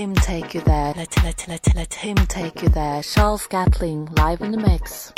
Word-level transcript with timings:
him 0.00 0.14
take 0.14 0.54
you 0.54 0.62
there. 0.62 0.94
Let, 0.96 1.22
let, 1.22 1.46
let, 1.46 1.76
let 1.76 1.92
him 1.92 2.16
take 2.16 2.62
you 2.62 2.70
there. 2.70 3.02
Charles 3.02 3.46
Gatling 3.46 4.06
live 4.16 4.40
in 4.40 4.50
the 4.50 4.56
mix. 4.56 5.12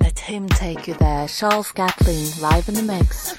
Let 0.00 0.18
him 0.18 0.48
take 0.48 0.88
you 0.88 0.94
there. 0.94 1.28
Charles 1.28 1.70
Gatling 1.70 2.40
live 2.40 2.68
in 2.68 2.74
the 2.74 2.82
mix. 2.82 3.36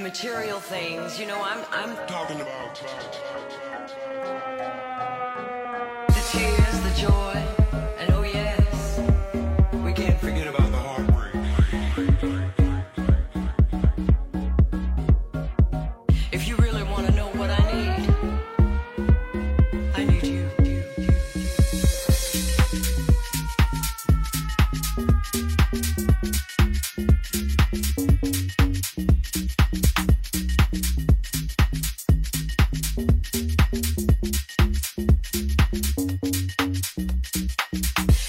Material 0.00 0.58
things. 0.58 1.20
You 1.20 1.26
know, 1.26 1.40
I'm 1.42 1.61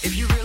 If 0.04 0.18
you 0.18 0.28
really 0.28 0.43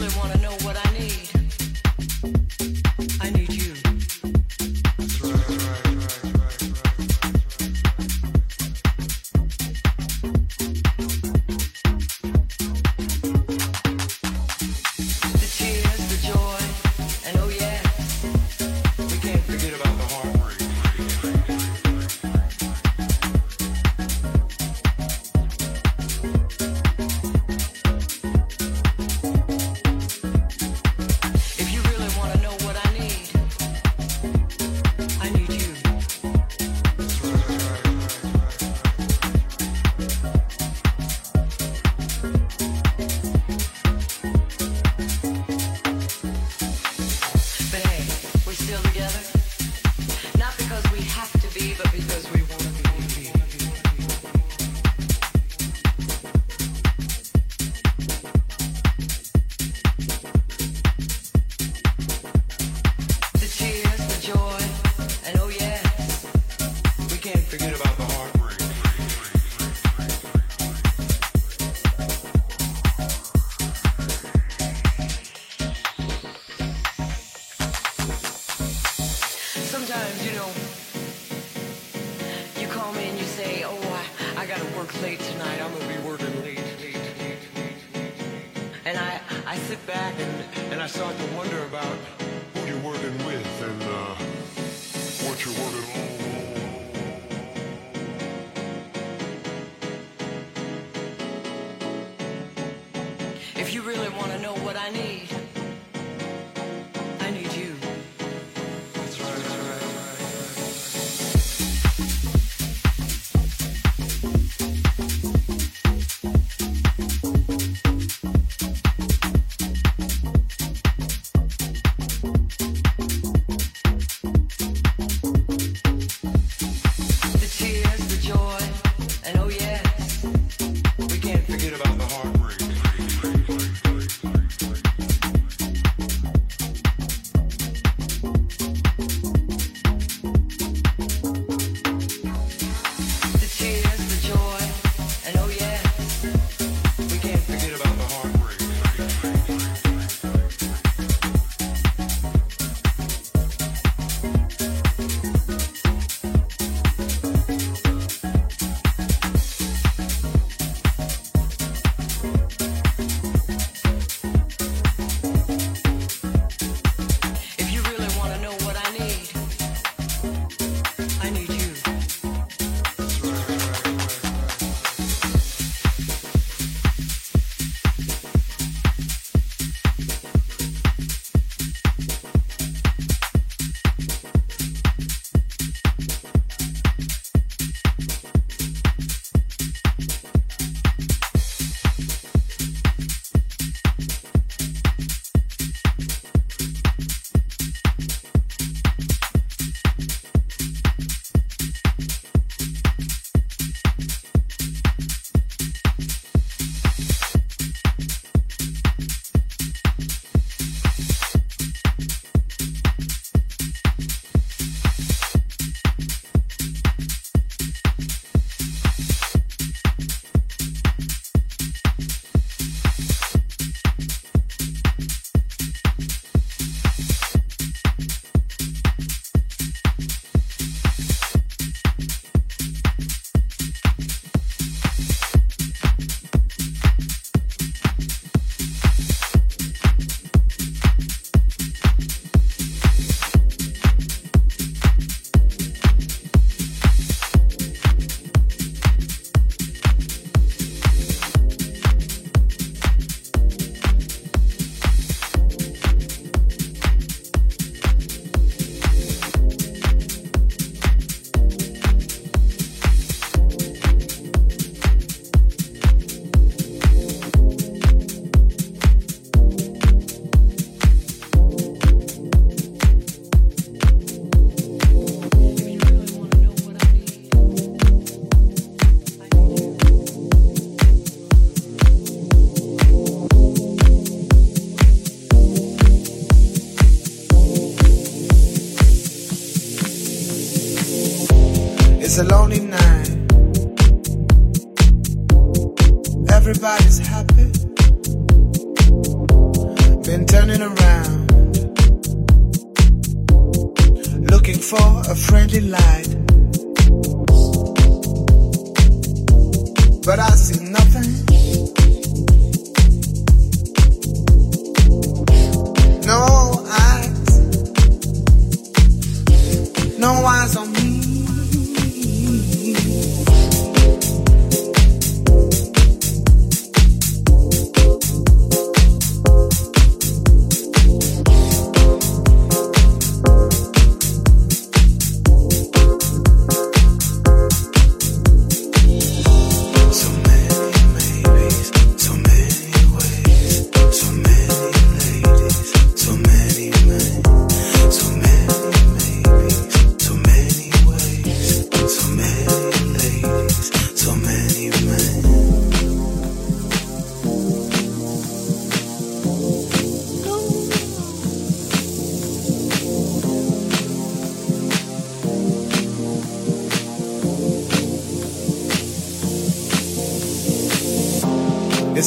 a 292.19 292.25
lonely 292.25 292.59
night. 292.59 292.78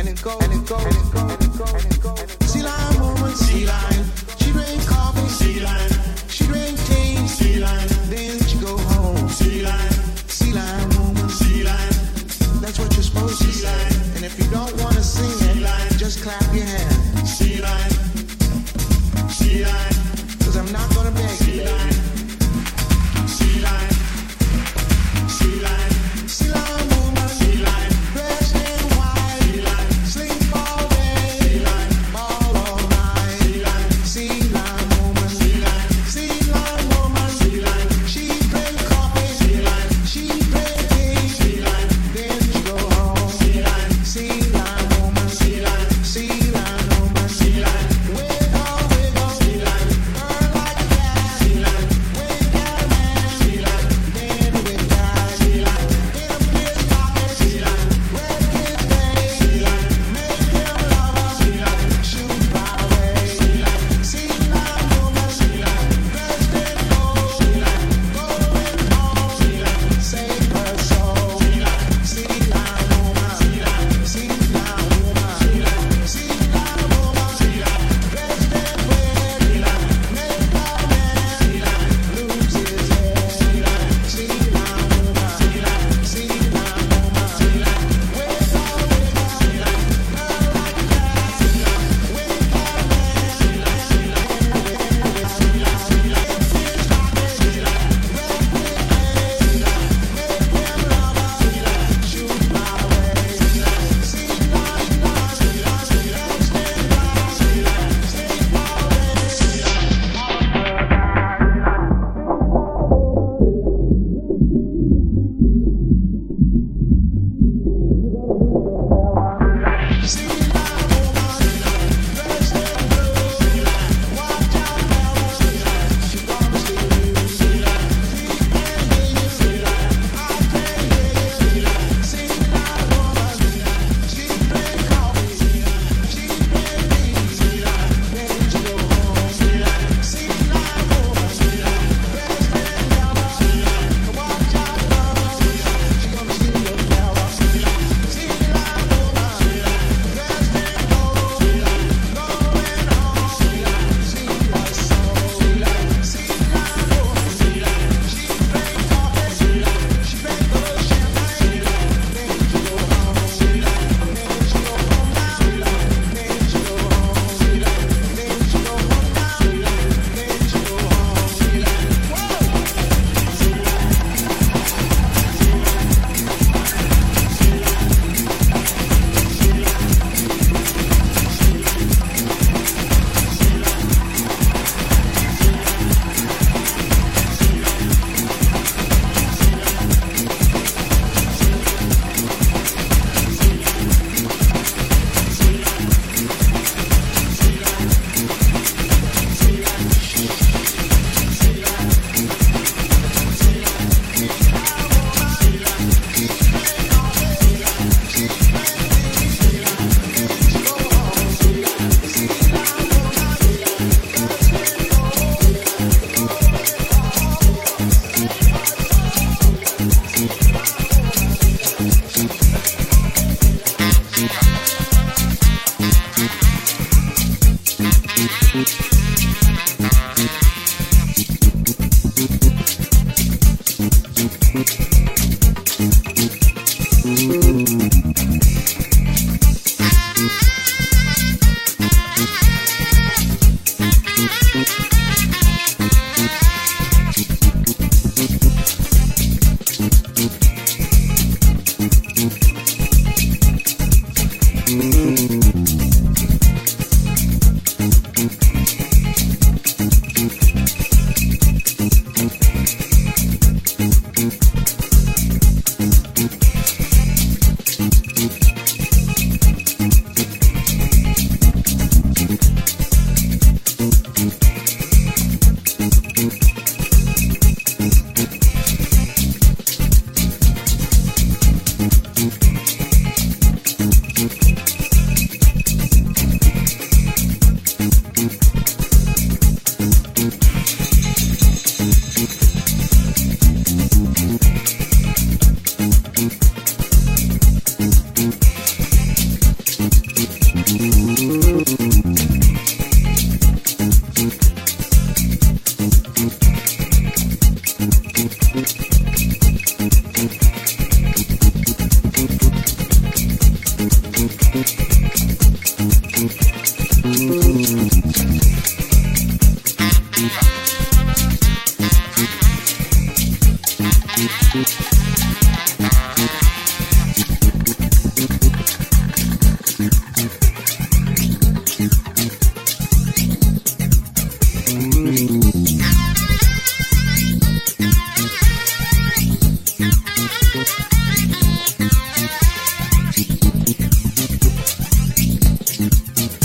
and 0.00 0.08
it 0.08 0.22
goes 0.22 0.40
and 0.42 0.52
it 0.52 0.66
goes 0.66 0.84
and 0.84 0.94
it 0.94 1.58
goes 1.58 1.74
and 1.74 1.92
it 1.92 2.00
goes 2.02 2.09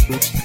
Thank. 0.07 0.44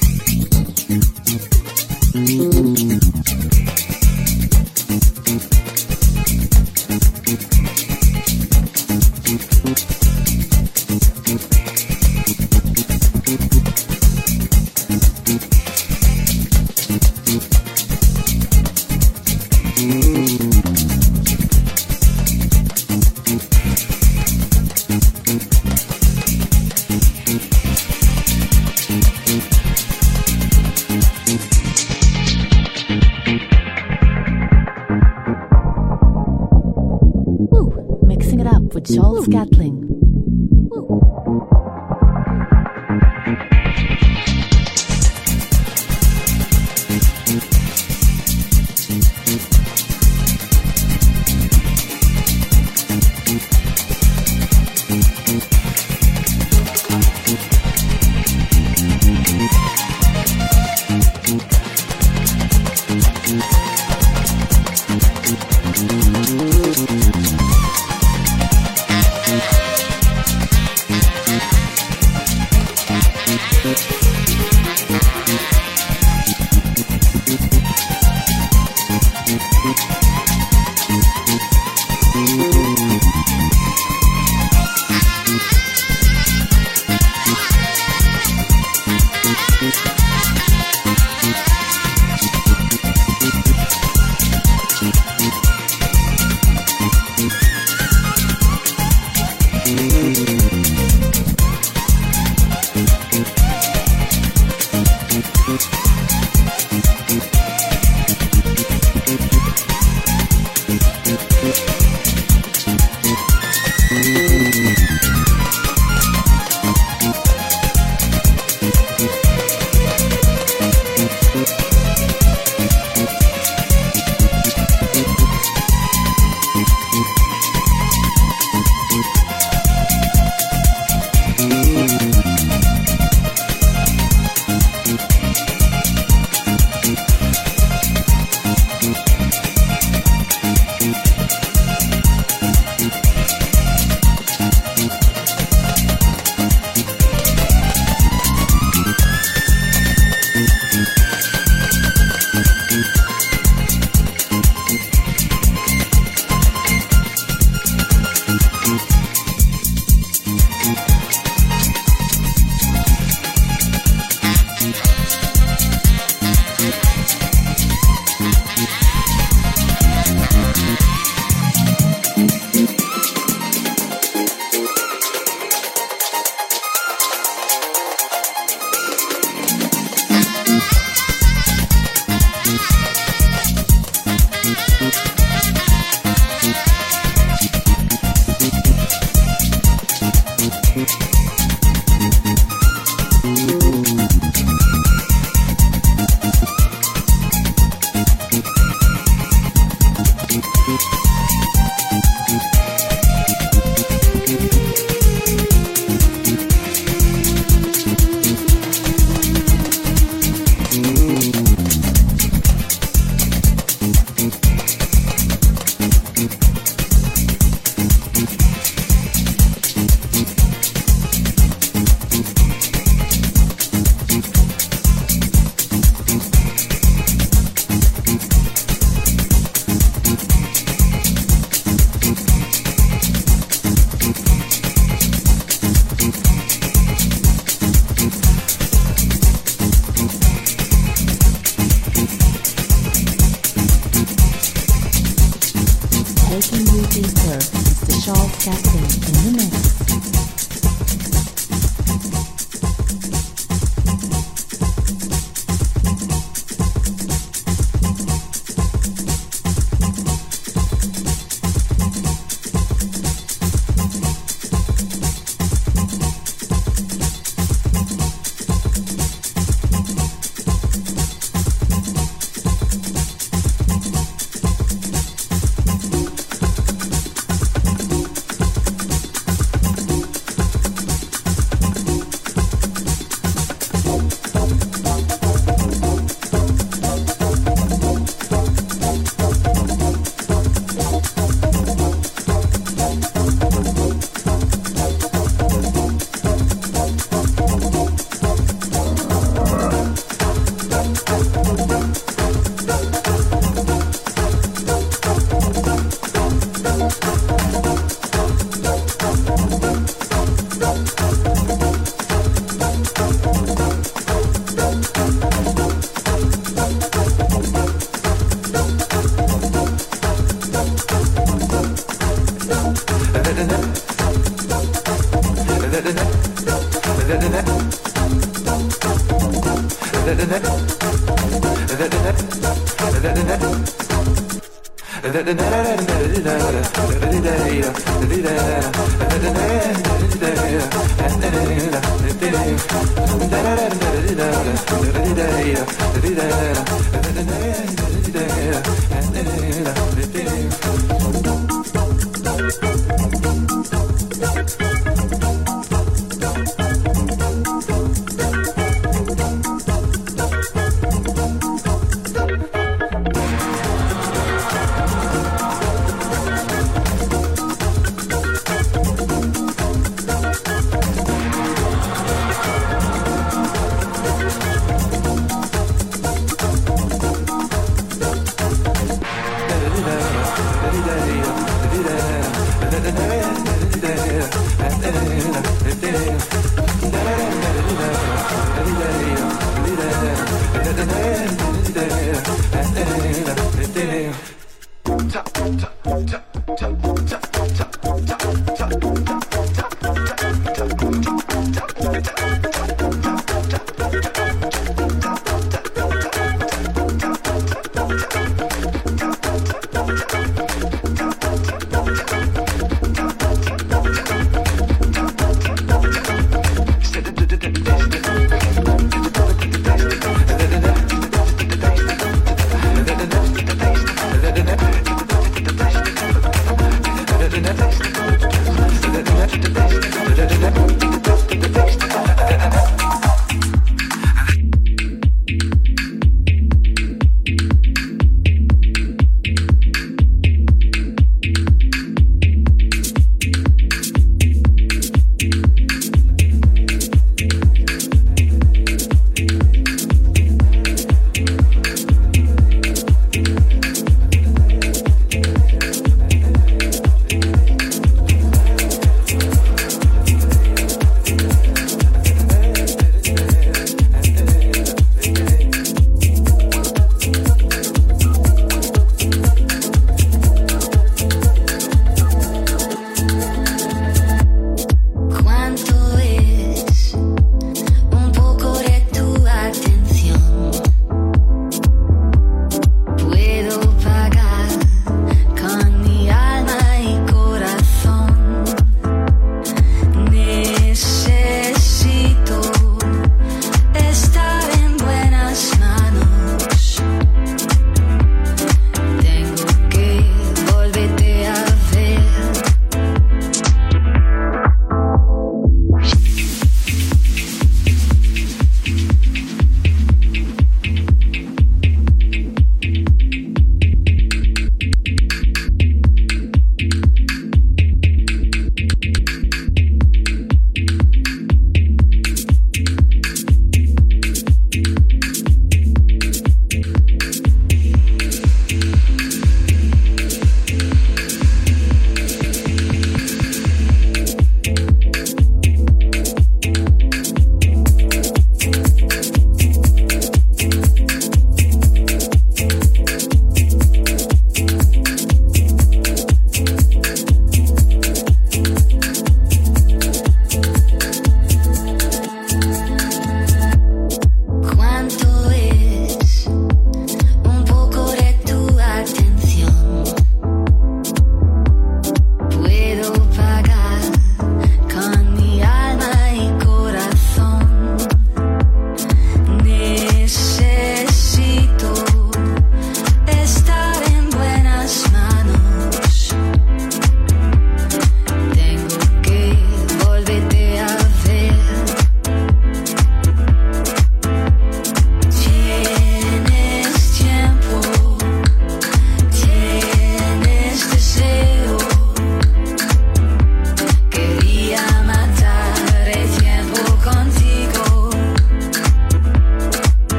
Thank 352.88 353.79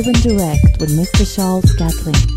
Live 0.00 0.14
and 0.14 0.22
direct 0.22 0.80
with 0.80 0.96
Mr. 0.96 1.26
Charles 1.36 1.74
Gatling. 1.74 2.29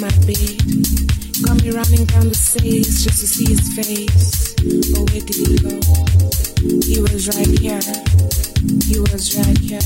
My 0.00 0.10
bed. 0.28 0.60
Got 1.44 1.62
me 1.62 1.70
running 1.70 2.04
down 2.06 2.28
the 2.28 2.34
stairs 2.36 3.04
just 3.04 3.20
to 3.20 3.26
see 3.26 3.52
his 3.52 3.64
face. 3.72 4.54
Oh, 4.96 5.04
where 5.08 5.24
did 5.24 5.36
he 5.36 5.56
go? 5.56 5.72
He 6.84 7.00
was 7.00 7.28
right 7.32 7.52
here. 7.56 7.80
He 8.84 9.00
was 9.00 9.36
right 9.36 9.58
here. 9.58 9.80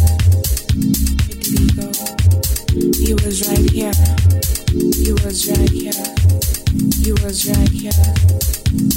Where 1.27 1.39
did 1.39 1.59
he 1.59 1.67
go? 1.75 1.89
He 2.99 3.15
was 3.15 3.47
right 3.47 3.71
here. 3.71 3.95
He 4.99 5.13
was 5.23 5.47
right 5.51 5.71
here. 5.71 5.95
He 7.03 7.13
was 7.23 7.47
right 7.47 7.71
here. 7.71 8.03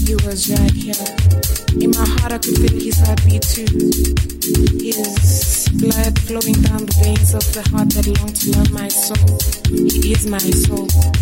He 0.06 0.16
was 0.26 0.50
right 0.50 0.74
here. 0.74 1.06
In 1.82 1.92
my 1.92 2.06
heart, 2.06 2.34
I 2.34 2.38
could 2.38 2.58
feel 2.58 2.80
his 2.80 3.00
heartbeat 3.02 3.42
too. 3.42 3.70
His 4.82 5.70
blood 5.78 6.18
flowing 6.20 6.58
down 6.62 6.86
the 6.86 6.96
veins 7.02 7.34
of 7.34 7.46
the 7.54 7.62
heart 7.70 7.90
that 7.98 8.06
longed 8.08 8.36
to 8.38 8.52
love 8.58 8.73
my 10.26 10.38
soul. 10.38 11.13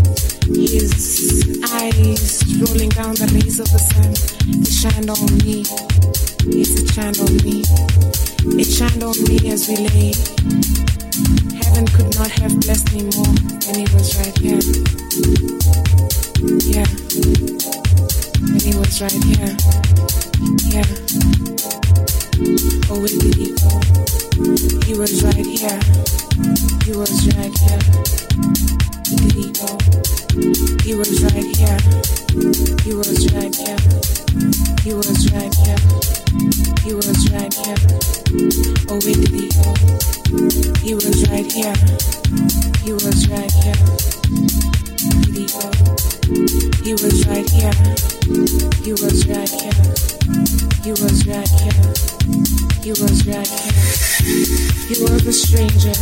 Stranger, 55.41 55.97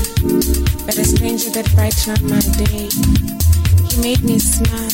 but 0.83 0.99
a 0.99 1.05
stranger 1.07 1.49
that 1.55 1.63
brightened 1.71 2.19
my 2.27 2.43
day. 2.59 2.91
He 3.87 3.95
made 4.03 4.19
me 4.19 4.35
smile. 4.35 4.91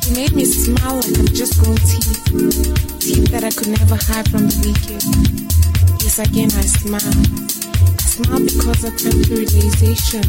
He 0.00 0.16
made 0.16 0.32
me 0.32 0.44
smile 0.48 0.96
like 1.04 1.12
I've 1.20 1.36
just 1.36 1.60
grown 1.60 1.76
teeth. 1.84 2.24
Teeth 2.96 3.28
that 3.28 3.44
I 3.44 3.52
could 3.52 3.68
never 3.68 4.00
hide 4.08 4.24
from 4.32 4.48
the 4.48 4.56
wicked. 4.64 5.04
Yes, 6.00 6.16
again 6.18 6.48
I 6.56 6.64
smile. 6.64 7.04
I 7.04 8.04
smile 8.08 8.40
because 8.40 8.80
I 8.88 8.92
came 8.96 9.20
to 9.20 9.34
realization 9.36 10.24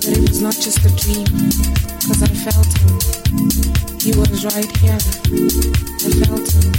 that 0.00 0.16
it 0.16 0.24
was 0.24 0.40
not 0.40 0.56
just 0.56 0.80
a 0.80 0.90
dream. 0.96 1.28
Cause 2.08 2.24
I 2.24 2.32
felt 2.40 2.72
him. 2.80 2.96
He 4.00 4.16
was 4.16 4.48
right 4.48 4.70
here. 4.80 5.02
I 6.00 6.08
felt 6.24 6.46
him. 6.56 6.72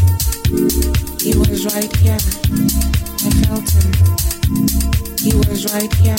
He 1.22 1.38
was 1.38 1.70
right 1.70 1.94
here. 2.02 2.97
He 5.28 5.36
was 5.36 5.68
right 5.74 5.94
here. 5.96 6.16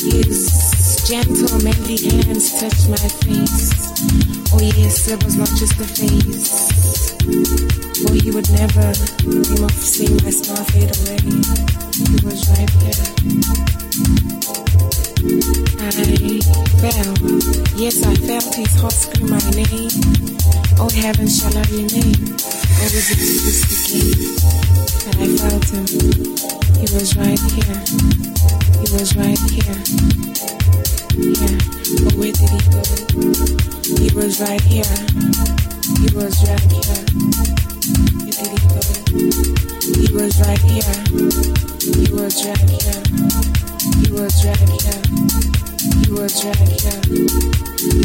His 0.00 1.04
gentle, 1.04 1.60
manly 1.60 1.98
hands 2.08 2.58
touched 2.58 2.88
my 2.88 2.96
face. 2.96 3.92
Oh 4.50 4.60
yes, 4.62 5.08
it 5.08 5.22
was 5.22 5.36
not 5.36 5.48
just 5.60 5.76
a 5.76 5.84
face. 5.84 7.12
For 8.00 8.14
he 8.14 8.30
would 8.30 8.48
never 8.48 8.96
dream 9.20 9.62
of 9.62 9.72
seeing 9.72 10.16
my 10.24 10.30
smile 10.30 10.64
fade 10.72 10.88
away. 10.88 11.20
He 12.00 12.16
was 12.24 12.48
right 12.48 12.72
here. 12.80 13.04
I 15.76 16.40
fell. 16.80 17.12
Yes, 17.76 18.02
I 18.06 18.14
felt 18.24 18.54
his 18.54 18.74
heart 18.80 18.94
scream 18.94 19.28
my 19.28 19.50
name. 19.52 19.92
Oh 20.80 20.88
heaven, 20.96 21.28
shall 21.28 21.52
I 21.52 21.62
remain? 21.68 22.16
Or 22.24 22.88
was 22.88 23.10
it 23.12 23.18
just 23.20 23.68
a 23.68 23.76
game? 23.92 24.87
And 25.08 25.16
I 25.24 25.28
felt 25.40 25.64
him. 25.72 25.86
He 26.76 26.84
was 26.92 27.16
right 27.16 27.40
here. 27.56 27.80
He 28.76 28.86
was 28.92 29.16
right 29.16 29.40
here. 29.48 29.78
Yeah. 31.16 31.56
But 32.04 32.12
where 32.20 32.32
did 32.32 32.50
he 32.52 32.60
go? 32.68 32.84
He 33.88 34.12
was 34.14 34.38
right 34.40 34.60
here. 34.60 34.84
He 35.96 36.12
was 36.12 36.36
right 36.44 36.60
here. 36.68 37.00
Where 38.20 38.36
did 38.36 38.52
he 38.52 38.68
go? 38.68 38.84
He 39.96 40.12
was 40.12 40.36
right 40.44 40.60
here. 40.60 41.00
He 41.80 42.04
was 42.12 42.44
right 42.44 42.68
here. 42.68 43.00
He 43.96 44.12
was 44.12 44.44
right 44.44 44.68
here. 44.68 45.00
He 46.04 46.12
was 46.12 46.44
right 46.44 46.68
here. 46.68 47.00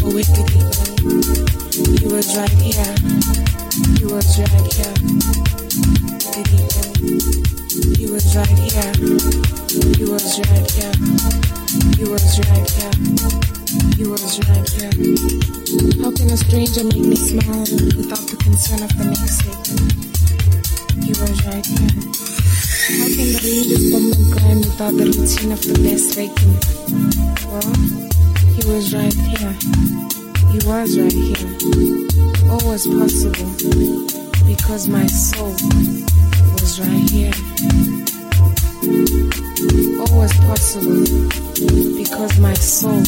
Oh, 0.04 0.12
where 0.14 0.24
did 0.24 0.47
he 0.49 0.62
go? 0.72 0.84
He 1.99 2.08
was 2.08 2.28
right 2.38 2.58
here. 2.64 2.95
He 3.99 4.06
was 4.06 4.39
right 4.39 4.74
here. 4.74 4.93
Was 6.34 6.42
right 8.36 8.58
here. 8.58 8.92
He 9.98 10.06
was 10.06 10.40
right 10.50 10.72
here. 10.72 10.92
He 11.94 12.06
was 12.10 12.40
right 12.50 12.70
here. 12.72 12.92
He 13.98 14.06
was 14.08 14.40
right 14.50 14.70
here. 14.70 14.92
How 16.02 16.12
can 16.12 16.32
a 16.32 16.38
stranger 16.38 16.84
make 16.86 17.06
me 17.06 17.16
smile 17.16 17.68
without 17.94 18.26
the 18.26 18.36
concern 18.42 18.82
of 18.82 18.90
the 18.98 19.06
next 19.14 19.46
second? 19.46 19.80
He 21.04 21.12
was 21.14 21.46
right 21.46 21.66
here. 21.66 21.90
How 22.98 23.08
can 23.14 23.28
the 23.30 23.38
rain 23.46 23.64
just 23.70 23.92
bomb 23.92 24.10
and 24.50 24.66
without 24.66 24.98
the 24.98 25.06
routine 25.06 25.52
of 25.52 25.62
the 25.62 25.78
best 25.86 26.18
waking? 26.18 26.58
Well, 27.46 27.78
he 28.56 28.62
was 28.66 28.90
right 28.96 29.14
here. 29.14 29.54
He 30.50 30.58
was 30.66 30.98
right 30.98 31.14
here. 31.14 31.54
All 32.50 32.58
was 32.66 32.88
possible 32.88 33.54
because 34.48 34.88
my 34.90 35.06
soul 35.06 35.54
was 36.64 36.80
right 36.80 37.09
here. 37.09 37.34
All 39.99 40.18
was 40.18 40.32
possible 40.47 41.03
because 41.97 42.39
my 42.39 42.53
soul 42.53 43.03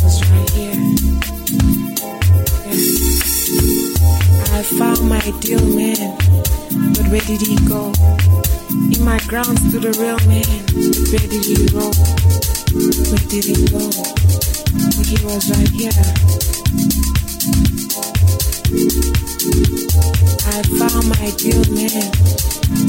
was 0.00 0.16
right 0.30 0.50
here. 0.56 0.80
I 4.56 4.62
found 4.62 5.06
my 5.06 5.20
ideal 5.20 5.66
man, 5.66 6.16
but 6.94 7.06
where 7.12 7.26
did 7.28 7.42
he 7.42 7.56
go? 7.68 7.92
In 8.70 9.04
my 9.04 9.18
grounds 9.28 9.60
to 9.72 9.78
the 9.78 9.92
real 10.00 10.20
man, 10.24 10.64
where 11.12 11.28
did 11.28 11.44
he 11.44 11.56
roll? 11.76 11.92
Where 13.10 13.26
did 13.28 13.44
he 13.44 13.66
go? 13.68 13.84
He 15.04 15.16
was 15.26 15.44
right 15.50 15.68
here. 15.68 17.15
I 18.66 20.58
found 20.74 21.06
my 21.06 21.14
ideal 21.22 21.62
man, 21.70 22.10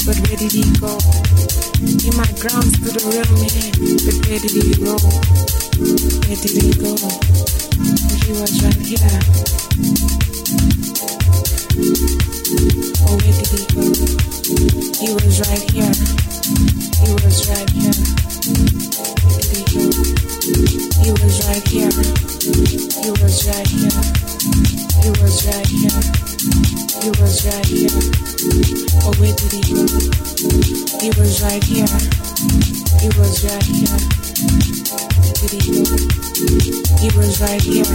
but 0.02 0.18
where 0.26 0.34
did 0.34 0.50
he 0.50 0.66
go? 0.82 0.98
In 1.78 2.16
my 2.18 2.26
grounds 2.42 2.74
to 2.82 2.90
the 2.90 2.98
real 3.06 3.30
man, 3.38 3.70
but 4.02 4.18
where 4.26 4.42
did 4.42 4.58
he 4.58 4.74
roll? 4.82 4.98
Where 6.26 6.34
did 6.34 6.50
he 6.58 6.74
go? 6.74 6.98
He 8.26 8.34
was 8.34 8.58
right 8.64 8.82
here. 8.82 9.22
Oh, 13.06 13.14
where 13.14 13.34
did 13.38 13.48
he 13.54 13.62
go? 13.70 13.86
He 14.98 15.14
was 15.14 15.38
right 15.46 15.62
here. 15.70 15.94
He 16.98 17.08
was 17.22 17.38
right 17.48 17.70
here. 17.70 17.94
Where 19.30 19.46
did 19.46 19.68
he 19.68 20.78
go? 20.82 20.87
He 21.08 21.12
was 21.24 21.40
right 21.48 21.66
here. 21.68 21.88
He 21.88 23.10
was 23.16 23.48
right 23.48 23.66
here. 23.66 23.96
He 25.00 25.08
was 25.16 25.40
right 25.48 25.64
here. 25.64 26.00
He 27.00 27.08
was 27.16 27.48
right 27.48 27.64
here. 27.64 27.96
Oh, 29.08 29.16
did 29.16 29.52
he 29.56 29.72
go? 29.72 29.88
He 31.00 31.08
was 31.16 31.40
right 31.40 31.64
here. 31.64 31.88
He 33.00 33.08
was 33.16 33.40
right 33.40 33.64
here. 33.64 33.96
Did 35.32 35.52
he 35.56 35.80
go? 35.80 35.96
He 37.00 37.08
was 37.16 37.40
right 37.40 37.62
here. 37.62 37.88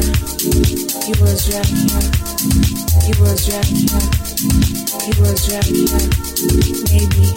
He 1.06 1.14
was 1.22 1.54
right 1.54 1.70
here. 1.70 2.02
He 2.98 3.14
was 3.22 3.46
right 3.54 3.70
here. 3.70 4.02
He 5.06 5.14
was 5.22 5.54
right 5.54 5.70
here. 5.70 6.02
Maybe, 6.90 7.30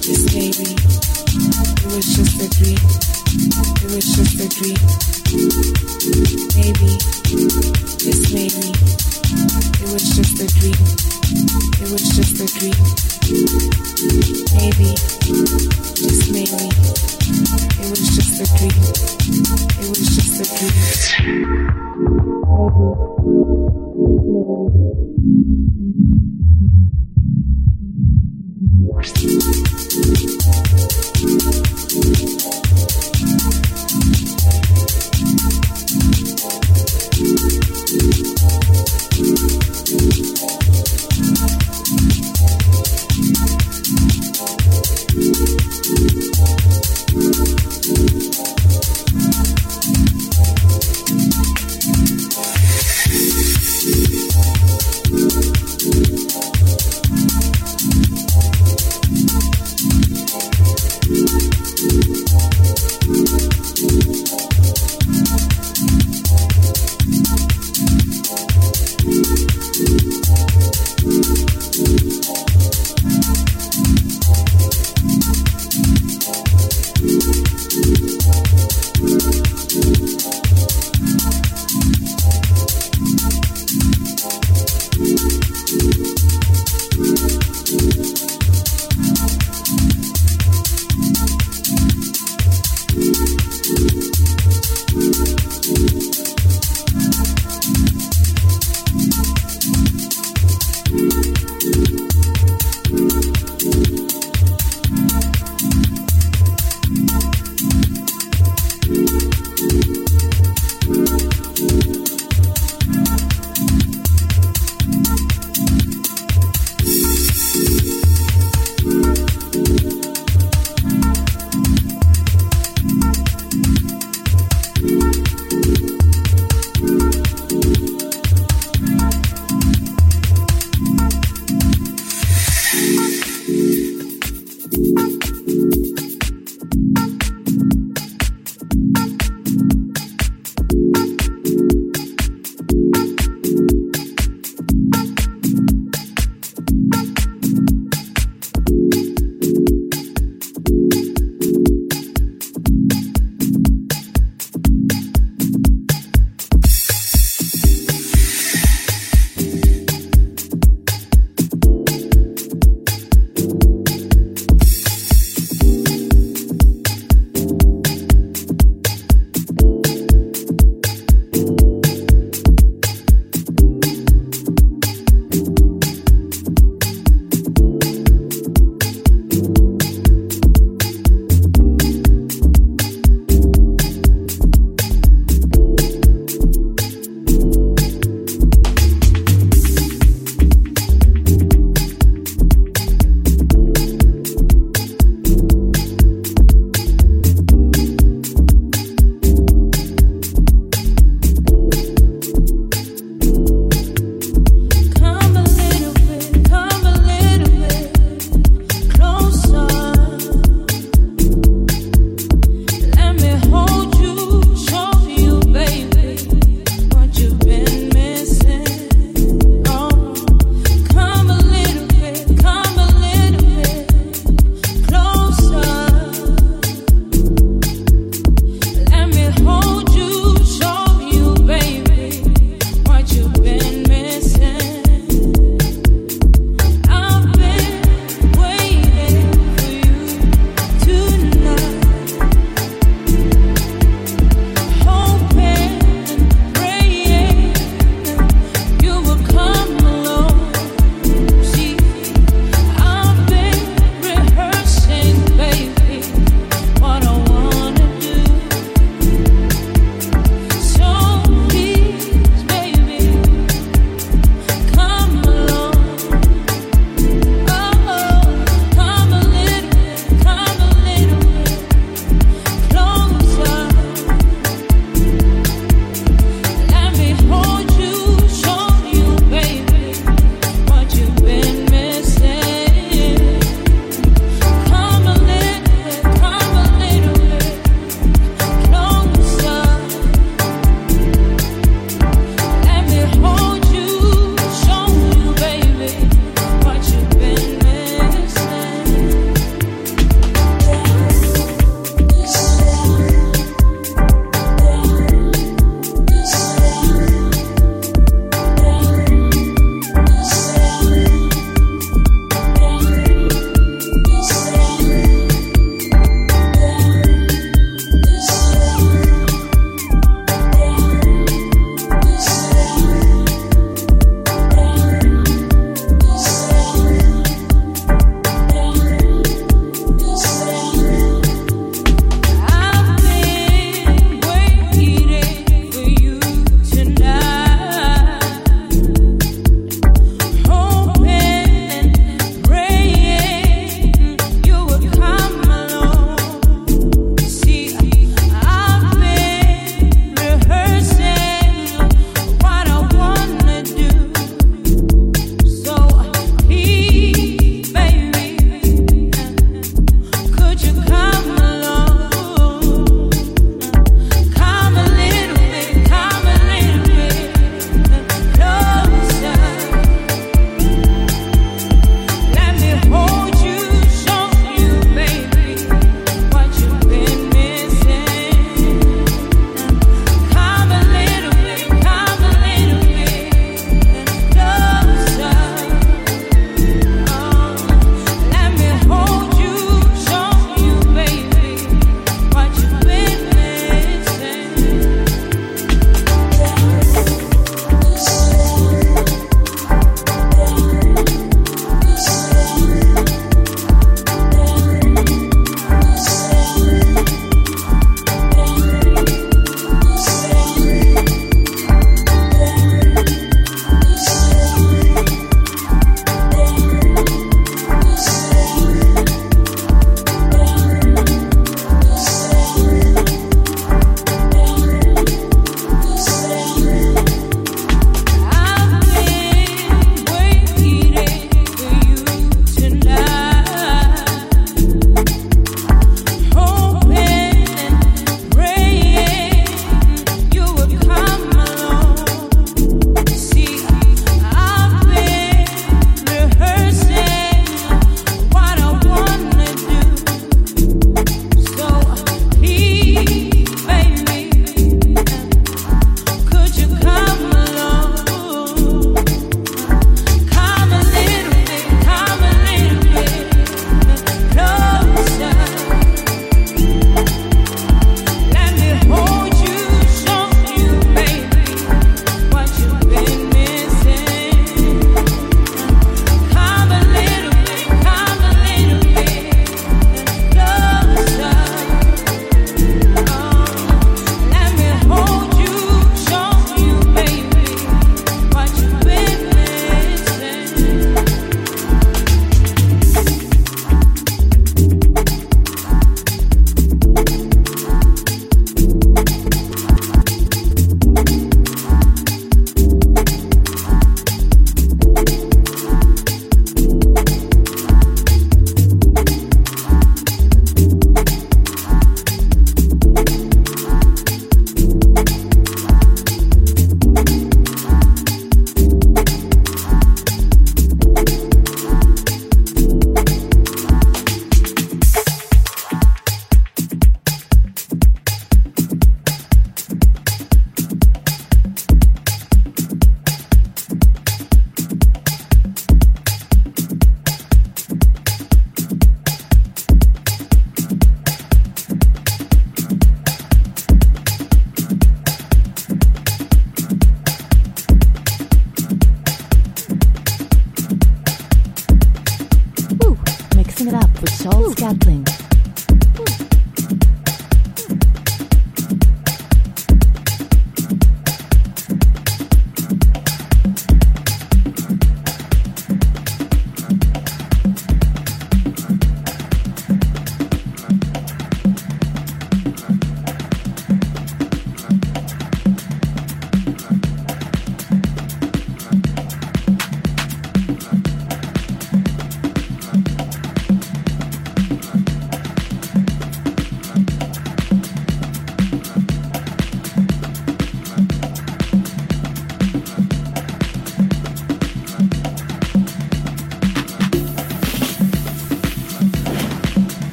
just 0.00 0.32
maybe, 0.32 0.72
it 0.72 1.92
was 1.92 2.16
just 2.16 2.40
a 2.40 2.48
dream. 2.48 3.19
It 3.32 3.94
was 3.94 4.04
just 4.10 4.40
a 4.40 4.48
dream. 4.48 4.74
Maybe, 6.56 6.98
just 6.98 8.34
maybe, 8.34 8.74
it 9.78 9.88
was 9.92 10.02
just 10.16 10.40
a 10.40 10.46
dream. 10.58 10.74
It 11.78 11.88
was 11.92 12.02
just 12.10 12.40
a 12.40 12.46
dream. 12.58 12.74
Maybe, 14.58 14.90
just 15.94 16.32
maybe, 16.32 16.74
it 17.78 17.86
was 17.88 18.02
just 18.16 18.40
a 18.40 18.46
dream. 18.58 18.82
It 19.78 19.86
was 19.88 20.02
just 20.10 20.40
a 20.40 20.44
dream. 25.54 25.69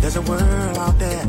There's 0.00 0.16
a 0.16 0.22
world 0.22 0.78
out 0.78 0.98
there, 0.98 1.24